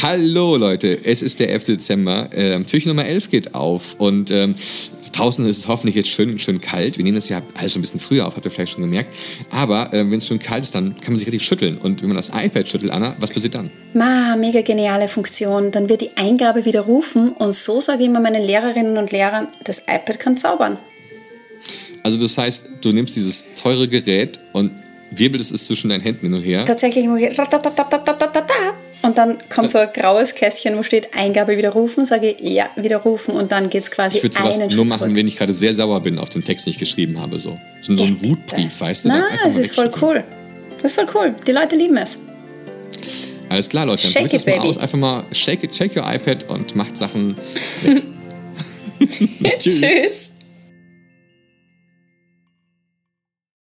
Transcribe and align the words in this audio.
Hallo 0.00 0.56
Leute, 0.56 0.96
es 1.02 1.22
ist 1.22 1.40
der 1.40 1.50
11. 1.50 1.64
Dezember. 1.64 2.28
Ähm, 2.32 2.64
Türchen 2.64 2.90
Nummer 2.90 3.04
11 3.04 3.30
geht 3.30 3.54
auf 3.56 3.96
und 3.98 4.30
ähm, 4.30 4.54
draußen 5.10 5.44
ist 5.44 5.58
es 5.58 5.66
hoffentlich 5.66 5.96
jetzt 5.96 6.08
schön, 6.08 6.38
schön 6.38 6.60
kalt. 6.60 6.98
Wir 6.98 7.04
nehmen 7.04 7.16
das 7.16 7.28
ja 7.28 7.42
alles 7.56 7.72
schon 7.72 7.80
ein 7.80 7.82
bisschen 7.82 7.98
früher 7.98 8.24
auf, 8.24 8.36
habt 8.36 8.44
ihr 8.44 8.52
vielleicht 8.52 8.74
schon 8.74 8.82
gemerkt. 8.82 9.12
Aber 9.50 9.92
äh, 9.92 10.08
wenn 10.08 10.18
es 10.18 10.28
schon 10.28 10.38
kalt 10.38 10.62
ist, 10.62 10.72
dann 10.76 10.94
kann 11.00 11.14
man 11.14 11.18
sich 11.18 11.26
richtig 11.26 11.42
schütteln. 11.42 11.78
Und 11.78 12.00
wenn 12.00 12.08
man 12.08 12.16
das 12.16 12.28
iPad 12.28 12.68
schüttelt, 12.68 12.92
Anna, 12.92 13.16
was 13.18 13.30
passiert 13.30 13.56
dann? 13.56 13.72
Ma, 13.92 14.36
mega 14.36 14.60
geniale 14.60 15.08
Funktion. 15.08 15.72
Dann 15.72 15.88
wird 15.88 16.02
die 16.02 16.16
Eingabe 16.16 16.64
widerrufen 16.64 17.32
und 17.32 17.52
so 17.52 17.80
sage 17.80 18.02
ich 18.02 18.08
immer 18.08 18.20
meinen 18.20 18.44
Lehrerinnen 18.44 18.98
und 18.98 19.10
Lehrern, 19.10 19.48
das 19.64 19.80
iPad 19.80 20.20
kann 20.20 20.36
zaubern. 20.36 20.78
Also 22.04 22.18
das 22.18 22.38
heißt, 22.38 22.66
du 22.82 22.92
nimmst 22.92 23.16
dieses 23.16 23.46
teure 23.60 23.88
Gerät 23.88 24.38
und 24.52 24.70
wirbelst 25.10 25.52
es 25.52 25.64
zwischen 25.64 25.90
deinen 25.90 26.02
Händen 26.02 26.26
hin 26.26 26.34
und 26.34 26.42
her. 26.42 26.64
Tatsächlich. 26.64 27.04
Ich 27.04 27.38
und 29.08 29.18
dann 29.18 29.38
kommt 29.48 29.70
so 29.70 29.78
ein 29.78 29.88
graues 29.92 30.34
Kästchen, 30.34 30.76
wo 30.76 30.82
steht 30.82 31.16
Eingabe 31.16 31.56
widerrufen, 31.56 32.04
sage 32.04 32.28
ich 32.30 32.40
ja, 32.40 32.68
widerrufen 32.76 33.34
und 33.34 33.50
dann 33.50 33.68
geht 33.70 33.82
es 33.84 33.90
quasi 33.90 34.18
Ich 34.18 34.22
würde 34.22 34.36
sowas 34.36 34.58
einen 34.60 34.68
nur 34.68 34.84
Schritt 34.84 34.88
machen, 34.90 34.98
zurück. 35.00 35.16
wenn 35.16 35.26
ich 35.26 35.36
gerade 35.36 35.52
sehr 35.52 35.72
sauer 35.74 36.00
bin 36.00 36.18
auf 36.18 36.30
den 36.30 36.42
Text, 36.42 36.66
den 36.66 36.72
ich 36.72 36.78
geschrieben 36.78 37.18
habe. 37.20 37.38
So, 37.38 37.58
so 37.82 37.92
ein 37.92 37.98
Ja, 37.98 38.06
Wutbrief, 38.22 38.80
weißt 38.80 39.06
du? 39.06 39.08
Na, 39.08 39.20
mal 39.20 39.56
ist 39.56 39.74
voll 39.74 39.90
cool. 40.02 40.22
Das 40.82 40.92
ist 40.92 40.94
voll 40.94 41.06
cool. 41.14 41.34
Die 41.46 41.52
Leute 41.52 41.76
lieben 41.76 41.96
es. 41.96 42.20
Alles 43.48 43.68
klar, 43.68 43.86
Leute, 43.86 44.02
dann 44.02 44.12
Shake 44.12 44.22
probiert 44.24 44.34
das 44.42 44.46
mal 44.46 44.56
baby. 44.56 44.68
aus. 44.68 44.78
Einfach 44.78 44.98
mal 44.98 45.24
shake, 45.32 45.64
it, 45.64 45.74
shake 45.74 45.96
your 45.96 46.04
iPad 46.12 46.48
und 46.50 46.76
macht 46.76 46.96
Sachen. 46.98 47.34
Tschüss. 49.58 50.32